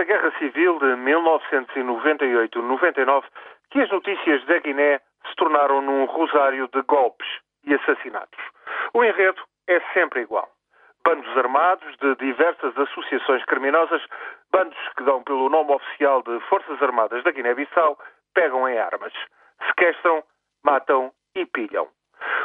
nesta 0.00 0.04
guerra 0.04 0.32
civil 0.38 0.78
de 0.78 0.96
1998-99 0.96 3.24
que 3.70 3.82
as 3.82 3.90
notícias 3.90 4.42
da 4.46 4.58
Guiné 4.58 4.98
se 5.28 5.36
tornaram 5.36 5.82
num 5.82 6.06
rosário 6.06 6.66
de 6.68 6.80
golpes 6.82 7.28
e 7.64 7.74
assassinatos. 7.74 8.40
O 8.94 9.04
enredo 9.04 9.42
é 9.68 9.78
sempre 9.92 10.22
igual. 10.22 10.48
Bandos 11.04 11.36
armados 11.36 11.94
de 11.98 12.16
diversas 12.16 12.74
associações 12.78 13.44
criminosas, 13.44 14.02
bandos 14.50 14.78
que 14.96 15.04
dão 15.04 15.22
pelo 15.22 15.50
nome 15.50 15.72
oficial 15.72 16.22
de 16.22 16.40
Forças 16.48 16.82
Armadas 16.82 17.22
da 17.22 17.30
Guiné-Bissau, 17.30 17.98
pegam 18.34 18.66
em 18.68 18.78
armas, 18.78 19.12
sequestram, 19.68 20.24
matam 20.64 21.12
e 21.34 21.44
pilham. 21.44 21.88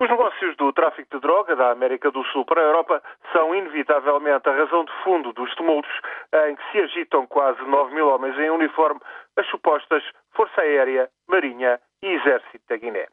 Os 0.00 0.08
negócios 0.08 0.56
do 0.56 0.72
tráfico 0.72 1.16
de 1.16 1.20
droga 1.20 1.56
da 1.56 1.70
América 1.70 2.10
do 2.10 2.24
Sul 2.26 2.44
para 2.44 2.60
a 2.60 2.64
Europa 2.64 3.02
são 3.32 3.54
inevitavelmente 3.54 4.48
a 4.48 4.52
razão 4.52 4.84
de 4.84 4.92
fundo 5.02 5.32
dos 5.32 5.54
tumultos 5.56 5.92
em 6.32 6.56
que 6.56 6.72
se 6.72 6.80
agitam 6.80 7.26
quase 7.26 7.62
9 7.62 7.94
mil 7.94 8.08
homens 8.08 8.38
em 8.38 8.50
uniforme 8.50 9.00
as 9.36 9.46
supostas 9.46 10.02
Força 10.32 10.60
Aérea, 10.60 11.08
Marinha 11.28 11.80
e 12.02 12.08
Exército 12.08 12.64
da 12.68 12.76
Guiné. 12.76 13.06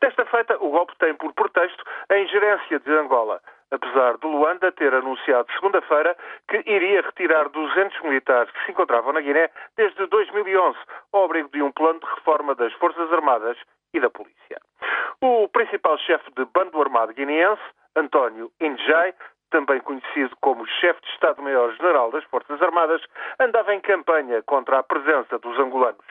Desta 0.00 0.24
feita, 0.26 0.56
o 0.60 0.70
golpe 0.70 0.94
tem 0.98 1.14
por 1.14 1.32
pretexto 1.32 1.82
a 2.08 2.18
ingerência 2.18 2.78
de 2.80 2.92
Angola, 2.92 3.40
apesar 3.70 4.16
de 4.18 4.26
Luanda 4.26 4.70
ter 4.72 4.94
anunciado 4.94 5.52
segunda-feira 5.52 6.16
que 6.48 6.62
iria 6.66 7.02
retirar 7.02 7.48
200 7.48 8.00
militares 8.02 8.50
que 8.52 8.64
se 8.64 8.70
encontravam 8.70 9.12
na 9.12 9.20
Guiné 9.20 9.50
desde 9.76 10.06
2011, 10.06 10.78
ao 11.12 11.24
abrigo 11.24 11.48
de 11.50 11.62
um 11.62 11.72
plano 11.72 12.00
de 12.00 12.06
reforma 12.06 12.54
das 12.54 12.72
Forças 12.74 13.12
Armadas 13.12 13.58
e 13.92 14.00
da 14.00 14.10
Polícia. 14.10 14.60
O 15.20 15.48
principal 15.48 15.96
chefe 15.98 16.30
de 16.36 16.44
bando 16.46 16.80
armado 16.80 17.14
guineense, 17.14 17.62
António 17.96 18.50
Indjai, 18.60 19.14
também 19.54 19.78
conhecido 19.82 20.36
como 20.40 20.66
chefe 20.66 21.00
de 21.02 21.08
Estado-Maior-General 21.10 22.10
das 22.10 22.24
Forças 22.24 22.60
Armadas, 22.60 23.00
andava 23.38 23.72
em 23.72 23.80
campanha 23.80 24.42
contra 24.42 24.80
a 24.80 24.82
presença 24.82 25.38
dos 25.38 25.56
angolanos. 25.60 26.04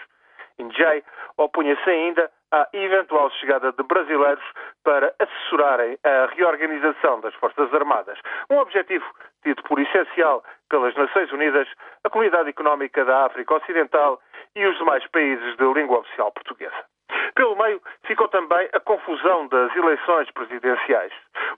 Indjai 0.57 1.03
opunha-se 1.35 1.89
ainda 1.89 2.31
à 2.53 2.69
eventual 2.71 3.30
chegada 3.31 3.73
de 3.73 3.83
brasileiros 3.83 4.45
para 4.86 5.14
assessorarem 5.19 5.97
a 6.05 6.27
reorganização 6.27 7.19
das 7.19 7.36
Forças 7.36 7.73
Armadas, 7.73 8.17
um 8.49 8.59
objetivo 8.59 9.05
tido 9.44 9.61
por 9.64 9.77
essencial 9.77 10.41
pelas 10.69 10.95
Nações 10.95 11.30
Unidas, 11.33 11.67
a 12.05 12.09
Comunidade 12.09 12.47
Económica 12.47 13.03
da 13.03 13.25
África 13.25 13.55
Ocidental 13.55 14.21
e 14.55 14.66
os 14.66 14.77
demais 14.77 15.05
países 15.08 15.58
de 15.58 15.73
língua 15.73 15.99
oficial 15.99 16.31
portuguesa. 16.31 16.92
Pelo 17.36 17.56
meio 17.56 17.81
ficou 18.03 18.28
também 18.28 18.70
a 18.73 18.80
confusão 18.80 19.48
das 19.48 19.76
eleições 19.76 20.30
presidenciais. 20.31 21.12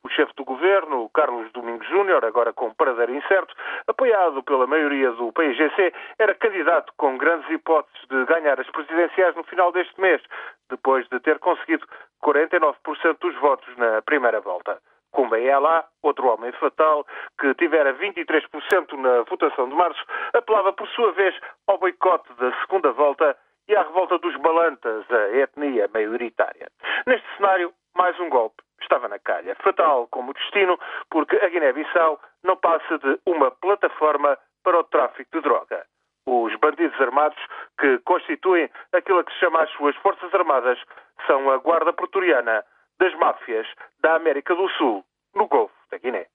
O 0.03 0.09
chefe 0.09 0.33
do 0.35 0.45
governo, 0.45 1.09
Carlos 1.09 1.51
Domingos 1.51 1.87
Júnior, 1.87 2.23
agora 2.23 2.53
com 2.53 2.73
paradeiro 2.73 3.13
incerto, 3.13 3.53
apoiado 3.87 4.41
pela 4.43 4.67
maioria 4.67 5.11
do 5.11 5.33
PIGC, 5.33 5.93
era 6.17 6.33
candidato 6.35 6.93
com 6.97 7.17
grandes 7.17 7.49
hipóteses 7.49 8.07
de 8.07 8.25
ganhar 8.25 8.59
as 8.59 8.69
presidenciais 8.69 9.35
no 9.35 9.43
final 9.43 9.71
deste 9.71 9.99
mês, 9.99 10.21
depois 10.69 11.07
de 11.09 11.19
ter 11.19 11.39
conseguido 11.39 11.85
49% 12.23 12.75
dos 13.19 13.35
votos 13.35 13.75
na 13.77 14.01
primeira 14.01 14.39
volta. 14.39 14.79
é 15.33 15.57
lá, 15.57 15.85
outro 16.01 16.27
homem 16.27 16.51
fatal, 16.53 17.05
que 17.39 17.53
tivera 17.55 17.93
23% 17.93 18.93
na 18.93 19.23
votação 19.23 19.67
de 19.67 19.75
março, 19.75 20.03
apelava 20.33 20.71
por 20.73 20.87
sua 20.89 21.11
vez 21.11 21.35
ao 21.67 21.77
boicote 21.77 22.31
da 22.33 22.51
segunda 22.61 22.91
volta 22.91 23.35
e 23.67 23.75
à 23.75 23.83
revolta 23.83 24.17
dos 24.19 24.35
balantas, 24.37 25.05
a 25.11 25.37
etnia 25.37 25.89
maioritária. 25.93 26.69
Neste 27.05 27.27
cenário, 27.35 27.73
mais 27.95 28.19
um 28.19 28.29
golpe 28.29 28.63
estava 28.81 29.07
na 29.07 29.19
calha. 29.19 29.55
Fatal 29.55 30.07
como 30.11 30.33
destino, 30.33 30.77
porque 31.09 31.35
a 31.37 31.49
Guiné-Bissau 31.49 32.19
não 32.43 32.55
passa 32.57 32.97
de 32.99 33.19
uma 33.25 33.51
plataforma 33.51 34.37
para 34.63 34.79
o 34.79 34.83
tráfico 34.83 35.29
de 35.33 35.41
droga. 35.41 35.85
Os 36.27 36.55
bandidos 36.55 36.99
armados 36.99 37.37
que 37.79 37.99
constituem 37.99 38.69
aquilo 38.93 39.23
que 39.23 39.31
se 39.33 39.39
chama 39.39 39.61
as 39.61 39.69
suas 39.71 39.95
Forças 39.97 40.33
Armadas 40.33 40.79
são 41.27 41.49
a 41.51 41.57
Guarda 41.57 41.93
Pretoriana 41.93 42.63
das 42.99 43.13
máfias 43.15 43.67
da 43.99 44.15
América 44.15 44.55
do 44.55 44.67
Sul, 44.69 45.03
no 45.35 45.47
Golfo 45.47 45.75
da 45.91 45.97
Guiné. 45.97 46.27